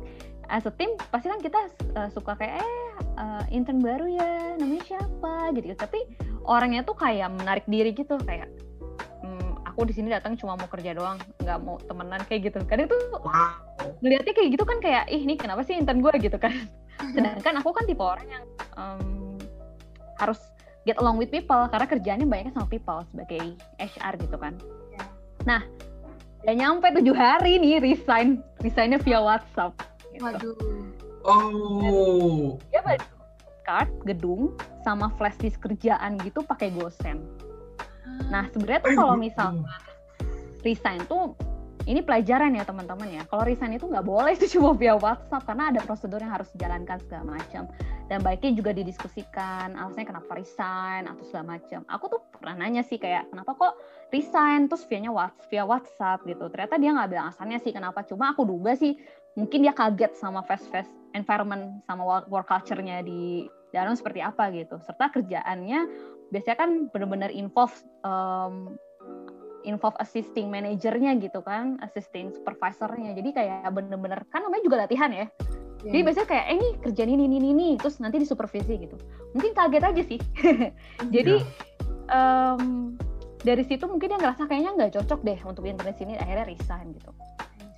[0.52, 1.60] as a team pasti kan kita
[1.98, 2.69] uh, suka kayak eh
[3.17, 5.56] uh, intern baru ya namanya siapa?
[5.56, 6.04] Gitu tapi
[6.43, 8.52] orangnya tuh kayak menarik diri gitu kayak
[9.74, 12.62] aku di sini datang cuma mau kerja doang nggak mau temenan kayak gitu.
[12.70, 13.58] Kadang tuh wow.
[14.06, 16.54] ngeliatnya kayak gitu kan kayak ih nih kenapa sih intern gue gitu kan.
[17.18, 18.46] Sedangkan aku kan tipe orang yang
[18.78, 19.34] um,
[20.22, 20.38] harus
[20.86, 24.54] get along with people karena kerjanya banyaknya sama people sebagai HR gitu kan.
[24.94, 25.10] Yeah.
[25.44, 25.62] nah
[26.46, 29.74] udah nyampe tujuh hari nih resign resignnya via WhatsApp
[30.14, 30.22] gitu.
[30.22, 30.56] waduh.
[31.24, 32.60] Oh.
[32.70, 33.08] Dia balik
[33.64, 37.24] card gedung sama flash disk kerjaan gitu pakai gosen
[38.30, 39.62] Nah, sebenarnya tuh kalau misal
[40.63, 41.36] resign tuh
[41.84, 43.24] ini pelajaran ya teman-teman ya.
[43.28, 46.98] Kalau resign itu nggak boleh itu cuma via WhatsApp karena ada prosedur yang harus dijalankan
[47.04, 47.68] segala macam.
[48.08, 51.82] Dan baiknya juga didiskusikan alasannya kenapa resign atau segala macam.
[51.88, 53.74] Aku tuh pernah nanya sih kayak kenapa kok
[54.12, 56.46] resign terus via WhatsApp, via WhatsApp gitu.
[56.52, 58.04] Ternyata dia nggak bilang alasannya sih kenapa.
[58.08, 58.96] Cuma aku duga sih
[59.34, 64.78] mungkin dia kaget sama fast fast environment sama work culture-nya di dalam seperti apa gitu.
[64.84, 65.80] Serta kerjaannya
[66.34, 68.74] biasanya kan benar-benar involve um,
[69.63, 73.15] involve assisting manajernya gitu kan, assisting supervisornya.
[73.15, 75.30] Jadi kayak bener-bener kan namanya juga latihan ya.
[75.84, 75.93] Yeah.
[75.93, 78.98] Jadi biasanya kayak eh ini kerjaan ini ini ini terus nanti disupervisi gitu.
[79.38, 80.19] Mungkin kaget aja sih.
[81.15, 82.56] Jadi yeah.
[82.58, 82.96] um,
[83.43, 87.12] dari situ mungkin dia ngerasa kayaknya nggak cocok deh untuk internet sini akhirnya resign gitu.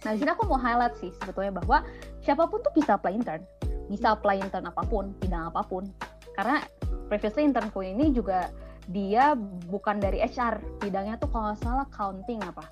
[0.06, 1.82] Nah di sini aku mau highlight sih sebetulnya bahwa
[2.22, 3.41] siapa pun tuh bisa apply intern,
[3.89, 5.89] bisa apply intern apa pun, bidang apa pun.
[6.38, 6.62] Karena
[7.08, 8.50] previously internku ini juga
[8.86, 9.34] dia
[9.70, 12.65] bukan dari HR bidangnya tuh kalau nggak salah counting apa.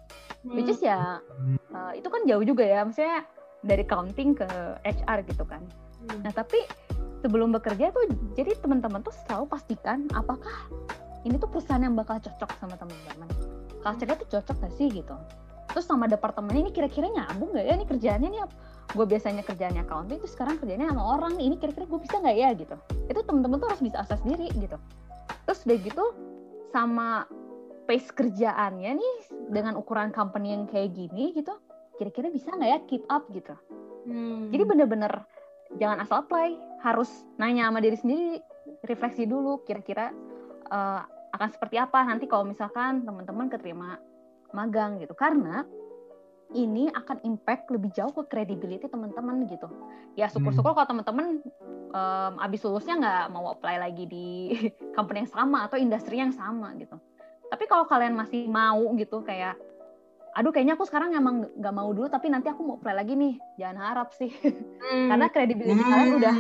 [0.44, 0.60] Hmm.
[0.60, 1.24] which is ya
[1.72, 3.24] uh, itu kan jauh juga ya maksudnya
[3.64, 4.48] dari counting ke
[4.84, 5.64] HR gitu kan.
[6.04, 6.20] Hmm.
[6.20, 6.68] nah tapi
[7.24, 10.68] sebelum bekerja tuh jadi teman-teman tuh selalu pastikan apakah
[11.24, 13.28] ini tuh perusahaan yang bakal cocok sama teman-teman.
[13.80, 15.16] Culture-nya tuh cocok gak sih gitu?
[15.72, 17.74] Terus sama departemennya ini kira-kira nyambung nggak ya?
[17.80, 18.42] Ini kerjaannya nih
[18.94, 21.34] gue biasanya kerjanya accounting itu sekarang kerjanya sama orang.
[21.42, 22.76] Ini kira-kira gue bisa nggak ya gitu.
[23.10, 24.78] Itu temen-temen tuh harus bisa asas diri gitu.
[25.50, 26.06] Terus udah gitu
[26.70, 27.26] sama
[27.86, 29.16] pace kerjaannya nih
[29.52, 31.52] dengan ukuran company yang kayak gini gitu
[32.00, 33.54] kira-kira bisa nggak ya keep up gitu.
[34.04, 34.52] Hmm.
[34.52, 35.24] jadi bener-bener
[35.80, 37.08] jangan asal apply harus
[37.40, 38.44] nanya sama diri sendiri
[38.84, 40.12] refleksi dulu kira-kira
[40.72, 41.02] uh,
[41.34, 42.06] akan seperti apa.
[42.06, 43.98] Nanti kalau misalkan teman-teman keterima
[44.54, 45.18] magang gitu.
[45.18, 45.66] Karena
[46.54, 49.68] ini akan impact lebih jauh ke credibility teman-teman gitu.
[50.14, 50.78] Ya syukur-syukur hmm.
[50.78, 51.26] kalau teman-teman
[51.94, 54.28] um, abis lulusnya nggak mau apply lagi di
[54.98, 56.98] company yang sama atau industri yang sama gitu.
[57.50, 59.58] Tapi kalau kalian masih mau gitu kayak,
[60.34, 63.34] aduh kayaknya aku sekarang emang nggak mau dulu tapi nanti aku mau apply lagi nih,
[63.62, 64.32] jangan harap sih.
[64.34, 65.08] Hmm.
[65.14, 65.92] Karena credibility hmm.
[65.92, 66.36] kalian udah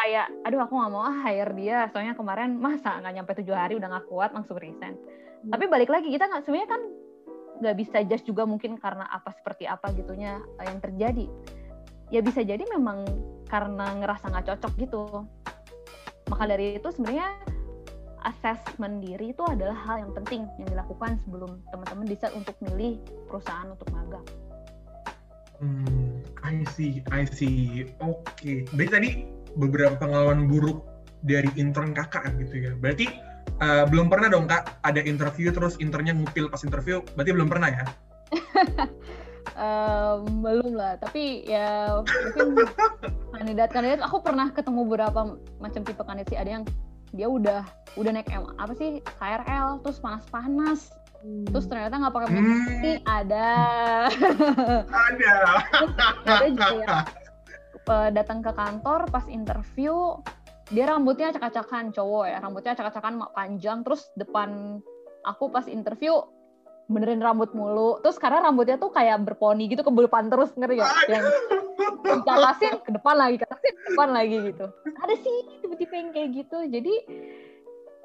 [0.00, 3.76] kayak, aduh aku nggak mau ah hire dia, soalnya kemarin masa nggak nyampe tujuh hari
[3.76, 4.96] udah nggak kuat langsung resign.
[4.96, 5.50] Hmm.
[5.56, 6.82] Tapi balik lagi kita nggak sebenarnya kan
[7.60, 11.28] nggak bisa judge juga mungkin karena apa seperti apa gitunya eh, yang terjadi
[12.10, 13.04] ya bisa jadi memang
[13.46, 15.04] karena ngerasa nggak cocok gitu
[16.30, 17.28] maka dari itu sebenarnya
[18.24, 23.68] assessment diri itu adalah hal yang penting yang dilakukan sebelum teman-teman bisa untuk milih perusahaan
[23.72, 24.26] untuk magang.
[25.60, 27.88] Hmm, I see, I see.
[28.00, 28.56] Oke, okay.
[28.72, 29.10] berarti tadi
[29.60, 30.84] beberapa pengalaman buruk
[31.24, 32.72] dari intern kakak gitu ya.
[32.80, 33.29] Berarti
[33.60, 37.68] uh, belum pernah dong kak ada interview terus internnya ngupil pas interview berarti belum pernah
[37.70, 37.84] ya?
[39.60, 42.64] Um, belum lah tapi ya mungkin
[43.36, 46.38] kandidat kandidat aku pernah ketemu beberapa macam tipe kandidat sih.
[46.40, 46.64] Ada yang
[47.12, 47.60] dia udah
[47.98, 50.92] udah naik M, apa sih KRL terus panas-panas.
[51.20, 51.44] Hmm.
[51.52, 53.04] terus ternyata nggak pakai hmm.
[53.04, 53.48] ada.
[54.88, 55.34] Ada.
[56.24, 57.04] Ada juga
[57.90, 60.16] ya, datang ke kantor pas interview
[60.70, 62.38] dia rambutnya acak-acakan cowok ya.
[62.38, 63.78] Rambutnya acak-acakan panjang.
[63.82, 64.78] Terus depan
[65.26, 66.22] aku pas interview
[66.90, 67.98] benerin rambut mulu.
[68.02, 71.26] Terus karena rambutnya tuh kayak berponi gitu kebulupan terus ngerti gak yang
[72.00, 74.66] dikatasin ke depan lagi katasin ke depan lagi gitu.
[74.98, 76.58] Ada sih tiba-tiba yang kayak gitu.
[76.66, 76.94] Jadi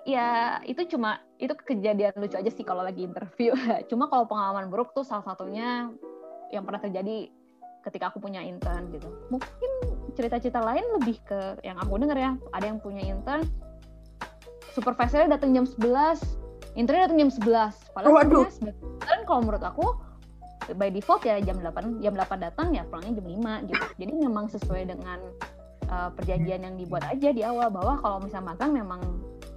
[0.06, 3.58] ya itu cuma itu kejadian lucu aja sih kalau lagi interview.
[3.89, 5.89] Cuma kalau pengalaman buruk tuh salah satunya
[6.54, 7.34] yang pernah terjadi
[7.82, 9.10] ketika aku punya intern gitu.
[9.34, 12.32] Mungkin cerita-cerita lain lebih ke yang aku denger ya.
[12.56, 13.43] Ada yang punya intern
[14.75, 18.45] supervisornya datang jam 11 internnya datang jam 11 padahal Waduh.
[18.99, 19.95] kan kalau menurut aku
[20.75, 23.25] by default ya jam 8 jam 8 datang ya pulangnya jam
[23.63, 23.86] 5 gitu.
[24.01, 25.19] Jadi memang sesuai dengan
[25.88, 29.01] uh, perjanjian yang dibuat aja di awal bahwa kalau misalnya magang memang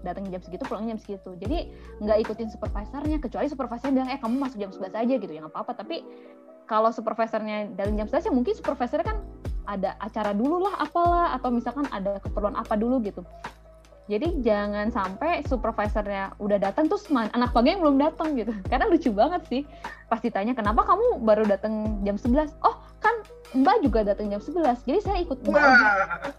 [0.06, 1.30] datang jam segitu pulangnya jam segitu.
[1.40, 1.72] Jadi
[2.04, 5.54] nggak ikutin supervisornya kecuali supervisornya bilang eh kamu masuk jam 11 aja gitu ya nggak
[5.56, 5.72] apa-apa.
[5.80, 5.96] Tapi
[6.68, 9.18] kalau supervisornya dari jam 11 ya mungkin supervisornya kan
[9.68, 13.20] ada acara dulu lah apalah atau misalkan ada keperluan apa dulu gitu
[14.08, 18.56] jadi jangan sampai supervisornya udah datang terus anak pagi yang belum datang gitu.
[18.72, 19.62] Karena lucu banget sih.
[20.08, 22.56] Pas ditanya kenapa kamu baru datang jam 11?
[22.64, 23.20] Oh, kan
[23.52, 24.88] Mbak juga datang jam 11.
[24.88, 25.60] Jadi saya ikut Mbak.
[25.60, 25.88] Aja.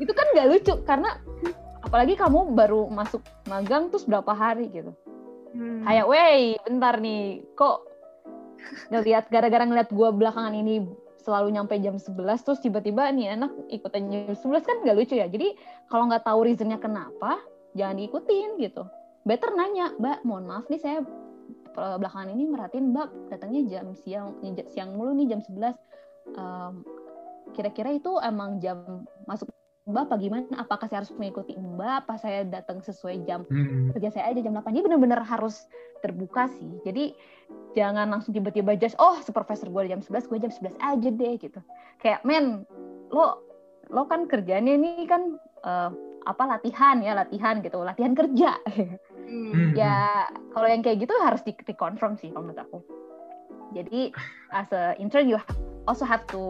[0.02, 1.22] Itu kan gak lucu karena
[1.86, 4.90] apalagi kamu baru masuk magang terus berapa hari gitu.
[5.54, 5.86] Hmm.
[5.86, 7.86] Kayak, wey, bentar nih, kok
[8.90, 10.86] ngeliat gara-gara ngeliat gua belakangan ini
[11.20, 15.28] selalu nyampe jam 11 terus tiba-tiba nih anak ikutan jam 11 kan gak lucu ya.
[15.28, 15.56] Jadi
[15.92, 17.44] kalau nggak tahu reasonnya kenapa,
[17.76, 18.88] jangan diikutin gitu.
[19.28, 21.00] Better nanya mbak mohon maaf nih saya
[21.76, 24.36] belakangan ini merhatiin mbak datangnya jam siang
[24.68, 25.76] siang mulu nih jam 11
[26.36, 26.84] um,
[27.56, 29.48] kira-kira itu emang jam masuk
[29.90, 30.46] mbak apa gimana?
[30.62, 32.06] Apakah saya harus mengikuti mbak?
[32.06, 33.98] Apa saya datang sesuai jam hmm.
[33.98, 35.66] kerja saya aja jam 8 ini benar-benar harus
[36.00, 36.70] terbuka sih.
[36.86, 37.18] Jadi
[37.78, 41.60] jangan langsung tiba-tiba just oh supervisor gue jam 11 gue jam 11 aja deh gitu
[42.02, 42.66] kayak men
[43.14, 43.42] lo
[43.90, 45.90] lo kan kerjanya ini kan uh,
[46.26, 48.58] apa latihan ya latihan gitu latihan kerja
[49.26, 49.74] hmm.
[49.78, 52.80] ya kalau yang kayak gitu harus di, di confirm sih kalau menurut aku
[53.74, 54.14] jadi
[54.54, 55.38] as a intern you
[55.86, 56.42] also have to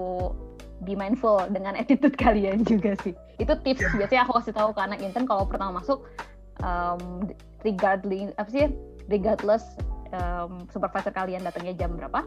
[0.87, 3.95] be mindful dengan attitude kalian juga sih itu tips yeah.
[4.03, 6.07] biasanya aku kasih tahu ke anak intern kalau pertama masuk
[6.63, 7.27] um,
[7.63, 8.71] regardless apa sih
[9.11, 9.63] regardless
[10.13, 12.25] um, supervisor kalian datangnya jam berapa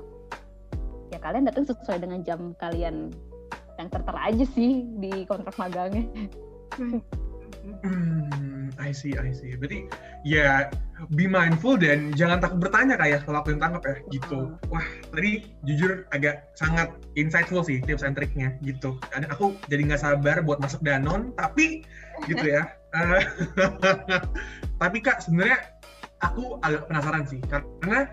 [1.13, 3.13] ya kalian datang sesuai dengan jam kalian
[3.77, 6.05] yang tertera aja sih di kontrak magangnya.
[7.83, 9.55] Hmm, I see, I see.
[9.55, 9.87] Berarti
[10.27, 10.67] ya
[11.15, 14.57] be mindful dan jangan takut bertanya kayak kalau aku yang tangkap ya gitu.
[14.73, 18.99] Wah, tadi jujur agak sangat insightful sih tips and triknya gitu.
[19.13, 21.87] Karena aku jadi nggak sabar buat masuk Danon, tapi
[22.27, 22.67] gitu ya.
[24.83, 25.72] tapi kak sebenarnya
[26.23, 28.09] aku agak penasaran sih karena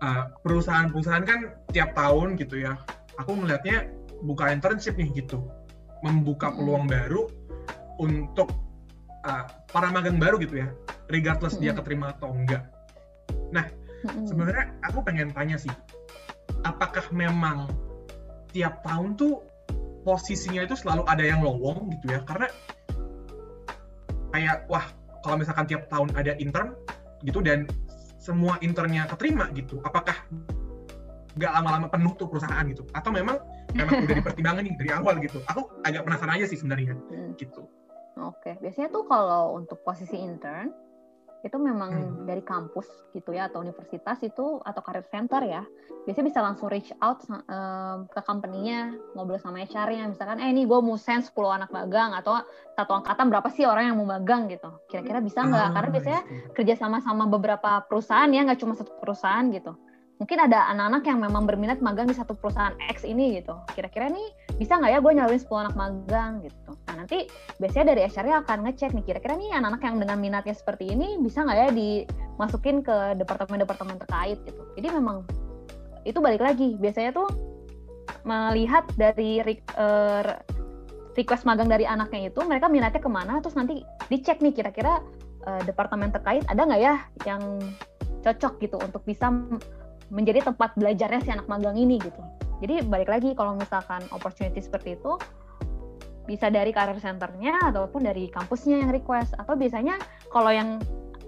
[0.00, 2.74] uh, perusahaan-perusahaan kan tiap tahun gitu ya.
[3.20, 3.90] Aku melihatnya
[4.24, 5.42] buka internship nih gitu,
[6.02, 7.26] membuka peluang baru
[7.98, 8.50] untuk
[9.26, 10.68] uh, para magang baru gitu ya,
[11.10, 12.62] regardless dia keterima atau enggak.
[13.50, 13.66] Nah,
[14.06, 14.24] mm-hmm.
[14.26, 15.70] sebenarnya aku pengen tanya sih,
[16.62, 17.66] apakah memang
[18.54, 19.42] tiap tahun tuh
[20.06, 22.22] posisinya itu selalu ada yang lowong gitu ya?
[22.22, 22.46] Karena
[24.30, 24.86] kayak wah
[25.26, 26.78] kalau misalkan tiap tahun ada intern
[27.22, 27.66] gitu dan
[28.18, 30.14] semua internnya keterima gitu, apakah
[31.38, 32.82] nggak lama-lama penuh tuh perusahaan gitu?
[32.92, 33.38] Atau memang
[33.72, 35.38] memang udah dipertimbangkan nih dari awal gitu?
[35.48, 37.38] Aku agak penasaran aja sih sebenarnya hmm.
[37.38, 37.64] gitu.
[38.18, 40.74] Oke, biasanya tuh kalau untuk posisi intern
[41.46, 42.26] itu memang hmm.
[42.26, 45.62] dari kampus gitu ya atau universitas itu atau career center ya
[46.02, 50.80] biasanya bisa langsung reach out um, ke company-nya ngobrol sama HR-nya misalkan eh ini gue
[50.82, 52.42] mau send 10 anak magang atau
[52.74, 54.48] satu angkatan berapa sih orang yang mau magang?
[54.48, 54.70] gitu.
[54.88, 55.66] Kira-kira bisa nggak?
[55.70, 56.22] Ah, karena biasanya
[56.56, 59.76] kerja sama sama beberapa perusahaan ya nggak cuma satu perusahaan gitu.
[60.18, 63.54] Mungkin ada anak-anak yang memang berminat magang di satu perusahaan X ini gitu.
[63.70, 64.26] Kira-kira nih
[64.58, 66.70] bisa nggak ya gue nyalurin 10 anak magang gitu.
[66.90, 67.30] Nah nanti
[67.62, 71.46] biasanya dari HR-nya akan ngecek nih kira-kira nih anak-anak yang dengan minatnya seperti ini bisa
[71.46, 74.62] nggak ya dimasukin ke departemen-departemen terkait gitu.
[74.74, 75.22] Jadi memang
[76.02, 77.28] itu balik lagi biasanya tuh
[78.26, 79.38] melihat dari
[79.78, 80.34] uh,
[81.14, 85.02] request magang dari anaknya itu mereka minatnya ke mana terus nanti dicek nih kira-kira
[85.46, 86.94] uh, departemen terkait ada nggak ya
[87.26, 87.62] yang
[88.26, 89.30] cocok gitu untuk bisa
[90.10, 92.20] menjadi tempat belajarnya si anak magang ini gitu.
[92.58, 95.14] Jadi balik lagi kalau misalkan opportunity seperti itu
[96.28, 99.96] bisa dari career centernya ataupun dari kampusnya yang request atau biasanya
[100.28, 100.76] kalau yang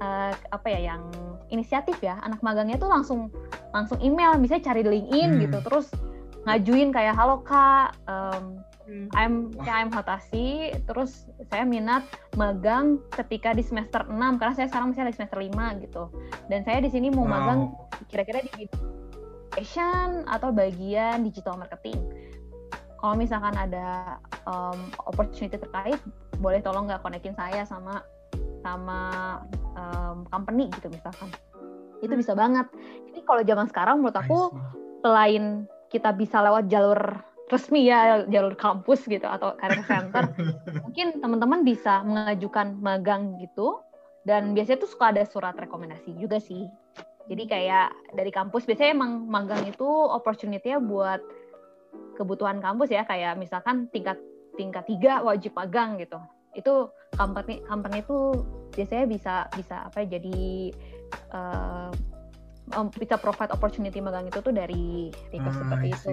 [0.04, 1.02] uh, apa ya yang
[1.48, 3.32] inisiatif ya anak magangnya tuh langsung
[3.72, 5.40] langsung email misalnya cari LinkedIn hmm.
[5.48, 5.88] gitu terus
[6.44, 9.06] ngajuin kayak halo kak um, Hmm.
[9.14, 12.02] I'm ya I'm Hotasi, terus saya minat
[12.34, 16.10] magang ketika di semester 6 karena saya sekarang masih di semester 5 gitu.
[16.50, 17.30] Dan saya di sini mau wow.
[17.30, 17.60] magang
[18.10, 18.66] kira-kira di
[19.54, 21.98] fashion atau bagian digital marketing.
[23.00, 24.76] kalau misalkan ada um,
[25.08, 25.96] opportunity terkait
[26.36, 28.04] boleh tolong nggak konekin saya sama
[28.60, 29.00] sama
[29.72, 31.32] um, company gitu misalkan.
[32.04, 32.68] Itu bisa banget.
[33.08, 34.52] Jadi kalau zaman sekarang menurut aku
[35.00, 40.28] selain kita bisa lewat jalur resmi ya jalur kampus gitu atau career center
[40.84, 43.80] mungkin teman-teman bisa mengajukan magang gitu.
[44.28, 46.68] Dan biasanya tuh suka ada surat rekomendasi juga sih
[47.30, 47.88] jadi kayak
[48.18, 51.22] dari kampus biasanya emang magang itu opportunity-nya buat
[52.18, 54.18] kebutuhan kampus ya kayak misalkan tingkat
[54.58, 56.18] tingkat tiga wajib magang gitu
[56.58, 58.34] itu company company itu
[58.74, 60.74] biasanya bisa bisa apa ya, jadi
[61.30, 61.90] uh,
[62.98, 66.10] bisa provide opportunity magang itu tuh dari request ah, seperti itu.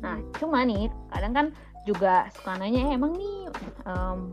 [0.00, 1.46] Nah, cuma nih kadang kan
[1.84, 3.36] juga suka nanya eh, emang nih
[3.84, 4.32] um,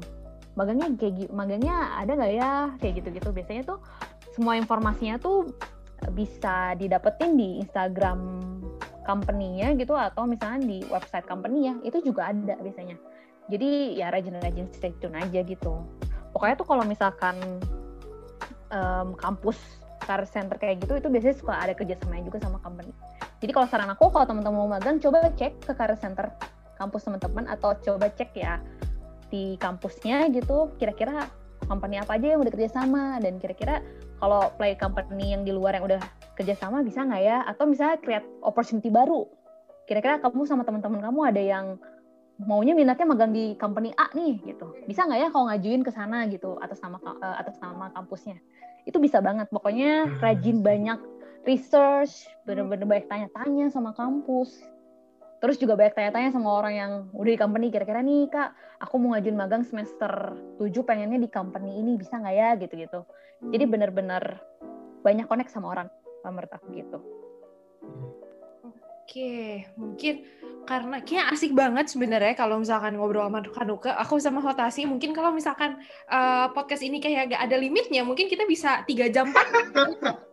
[0.56, 3.30] magangnya kayak magangnya ada nggak ya kayak gitu-gitu.
[3.36, 3.80] Biasanya tuh
[4.40, 5.52] semua informasinya tuh
[6.16, 8.48] bisa didapetin di Instagram
[9.04, 12.96] company-nya gitu atau misalnya di website company ya itu juga ada biasanya.
[13.52, 15.84] Jadi ya rajin-rajin stay tune aja gitu.
[16.32, 17.36] Pokoknya tuh kalau misalkan
[18.72, 19.60] um, kampus
[20.08, 22.96] career center kayak gitu itu biasanya suka ada kerjasamanya juga sama company.
[23.44, 26.32] Jadi kalau saran aku kalau teman-teman mau magang coba cek ke career center
[26.80, 28.64] kampus teman-teman atau coba cek ya
[29.28, 31.28] di kampusnya gitu kira-kira
[31.68, 33.84] company apa aja yang udah kerjasama dan kira-kira
[34.20, 36.02] kalau play company yang di luar yang udah
[36.36, 37.38] kerjasama bisa nggak ya?
[37.48, 39.26] Atau misalnya create opportunity baru.
[39.88, 41.66] Kira-kira kamu sama teman-teman kamu ada yang
[42.40, 44.72] maunya minatnya magang di company A nih gitu.
[44.88, 48.40] Bisa nggak ya kalau ngajuin ke sana gitu atas nama uh, atas nama kampusnya.
[48.88, 49.52] Itu bisa banget.
[49.52, 50.20] Pokoknya hmm.
[50.24, 51.00] rajin banyak
[51.44, 54.60] research, bener-bener banyak tanya-tanya sama kampus.
[55.40, 58.52] Terus juga banyak tanya-tanya sama orang yang udah di company, kira-kira nih kak,
[58.84, 63.08] aku mau ngajuin magang semester 7 pengennya di company ini, bisa nggak ya gitu-gitu.
[63.48, 64.44] Jadi bener-bener
[65.00, 65.88] banyak connect sama orang
[66.28, 67.00] menurut aku gitu.
[69.10, 70.28] Oke, mungkin
[70.70, 75.34] karena kayak asik banget sebenarnya kalau misalkan ngobrol sama Kanuka, aku sama Hotasi mungkin kalau
[75.34, 75.82] misalkan
[76.14, 79.34] uh, podcast ini kayak gak ada limitnya, mungkin kita bisa tiga jam.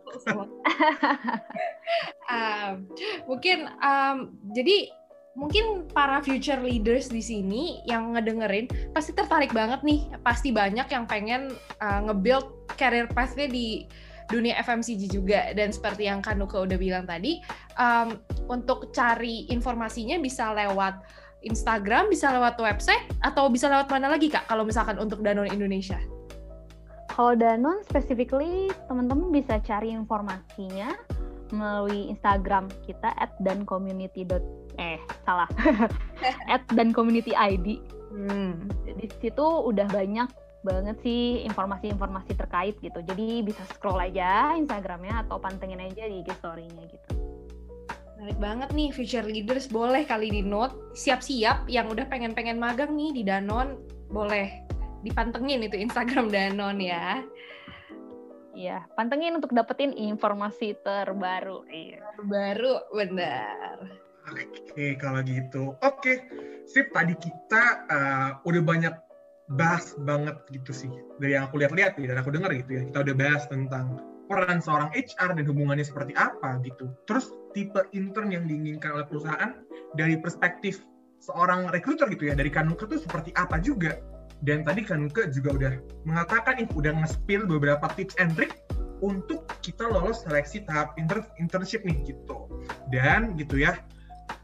[2.29, 2.73] um,
[3.29, 4.91] mungkin um, jadi
[5.37, 11.05] mungkin para future leaders di sini yang ngedengerin pasti tertarik banget nih, pasti banyak yang
[11.05, 13.85] pengen uh, nge-build career path-nya di
[14.33, 15.53] dunia FMCG juga.
[15.53, 17.39] Dan seperti yang Kanuka udah bilang tadi
[17.77, 18.17] um,
[18.49, 21.05] untuk cari informasinya bisa lewat
[21.45, 26.01] Instagram, bisa lewat website atau bisa lewat mana lagi Kak kalau misalkan untuk Danone Indonesia?
[27.17, 30.93] Kalau Danone specifically teman-teman bisa cari informasinya
[31.49, 34.21] melalui Instagram kita at dan community
[34.77, 35.49] eh salah
[36.53, 37.81] at dan community ID.
[38.13, 38.69] Hmm.
[38.85, 40.29] Di situ udah banyak
[40.61, 43.01] banget sih informasi-informasi terkait gitu.
[43.01, 47.09] Jadi bisa scroll aja Instagramnya atau pantengin aja di IG story-nya gitu.
[48.21, 53.09] Menarik banget nih future leaders boleh kali di note siap-siap yang udah pengen-pengen magang nih
[53.09, 53.73] di Danon
[54.13, 57.21] boleh dipantengin itu Instagram Danon ya.
[58.57, 61.61] Iya, pantengin untuk dapetin informasi terbaru.
[61.69, 62.01] Iya.
[62.17, 63.75] Terbaru, benar.
[64.33, 65.77] Oke, kalau gitu.
[65.85, 66.25] Oke,
[66.65, 66.89] sip.
[66.89, 68.95] Tadi kita uh, udah banyak
[69.47, 70.91] bahas banget gitu sih
[71.23, 73.95] dari yang aku lihat-lihat ya dan aku dengar gitu ya kita udah bahas tentang
[74.27, 79.55] peran seorang HR dan hubungannya seperti apa gitu terus tipe intern yang diinginkan oleh perusahaan
[79.95, 80.83] dari perspektif
[81.23, 83.95] seorang rekruter gitu ya dari Kanuka tuh seperti apa juga
[84.45, 85.73] dan tadi Kanuka juga udah
[86.05, 88.61] mengatakan nih udah nge-spill beberapa tips and trick
[89.01, 92.49] untuk kita lolos seleksi tahap intern internship nih gitu.
[92.93, 93.77] Dan gitu ya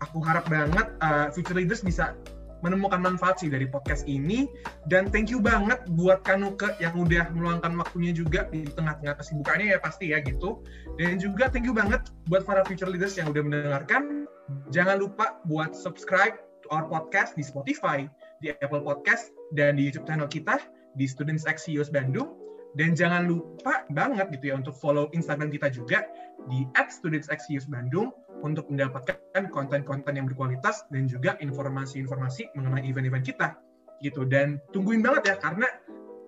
[0.02, 2.18] aku harap banget uh, future leaders bisa
[2.64, 4.48] menemukan manfaat sih dari podcast ini.
[4.88, 9.80] Dan thank you banget buat Kanuke yang udah meluangkan waktunya juga di tengah-tengah kesibukannya ya
[9.84, 10.64] pasti ya gitu.
[10.96, 14.26] Dan juga thank you banget buat para future leaders yang udah mendengarkan.
[14.72, 18.08] Jangan lupa buat subscribe to our podcast di Spotify
[18.44, 20.60] di Apple Podcast dan di YouTube channel kita
[21.00, 22.36] di Students X CEOs Bandung.
[22.74, 26.10] Dan jangan lupa banget gitu ya untuk follow Instagram kita juga
[26.50, 28.10] di @studentsxCEOs_Bandung
[28.42, 33.54] untuk mendapatkan konten-konten yang berkualitas dan juga informasi-informasi mengenai event-event kita
[34.02, 34.26] gitu.
[34.26, 35.70] Dan tungguin banget ya karena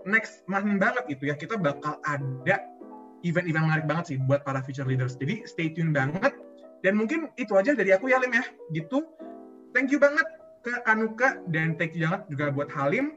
[0.05, 2.61] next month banget gitu ya kita bakal ada
[3.25, 5.17] event-event menarik banget sih buat para future leaders.
[5.17, 6.29] Jadi stay tune banget.
[6.85, 9.01] Dan mungkin itu aja dari aku ya Lim ya gitu.
[9.73, 10.34] Thank you banget
[10.65, 13.13] ke Anuka dan thank you banget juga buat Halim.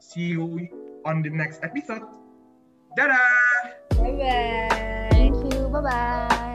[0.00, 0.64] See you
[1.04, 2.08] on the next episode.
[2.96, 3.20] Dadah!
[4.00, 5.68] Bye bye thank you.
[5.68, 6.45] Bye bye